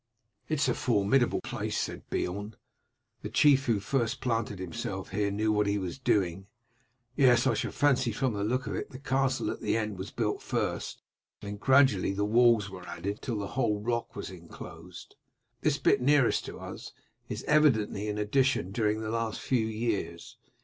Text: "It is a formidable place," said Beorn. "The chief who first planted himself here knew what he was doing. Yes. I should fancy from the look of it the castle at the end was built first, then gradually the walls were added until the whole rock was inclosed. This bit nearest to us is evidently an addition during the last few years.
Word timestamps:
"It 0.49 0.55
is 0.59 0.67
a 0.67 0.73
formidable 0.73 1.41
place," 1.41 1.77
said 1.79 2.09
Beorn. 2.09 2.55
"The 3.21 3.29
chief 3.29 3.67
who 3.67 3.79
first 3.79 4.19
planted 4.19 4.57
himself 4.57 5.09
here 5.11 5.29
knew 5.29 5.51
what 5.51 5.67
he 5.67 5.77
was 5.77 5.99
doing. 5.99 6.47
Yes. 7.15 7.45
I 7.45 7.53
should 7.53 7.75
fancy 7.75 8.11
from 8.11 8.33
the 8.33 8.43
look 8.43 8.65
of 8.65 8.73
it 8.73 8.89
the 8.89 8.97
castle 8.97 9.51
at 9.51 9.61
the 9.61 9.77
end 9.77 9.99
was 9.99 10.09
built 10.09 10.41
first, 10.41 11.03
then 11.41 11.57
gradually 11.57 12.13
the 12.13 12.25
walls 12.25 12.67
were 12.67 12.87
added 12.87 13.17
until 13.17 13.37
the 13.37 13.49
whole 13.53 13.79
rock 13.79 14.15
was 14.15 14.31
inclosed. 14.31 15.17
This 15.61 15.77
bit 15.77 16.01
nearest 16.01 16.45
to 16.45 16.57
us 16.59 16.93
is 17.29 17.43
evidently 17.43 18.07
an 18.09 18.17
addition 18.17 18.71
during 18.71 19.01
the 19.01 19.11
last 19.11 19.39
few 19.39 19.67
years. 19.67 20.35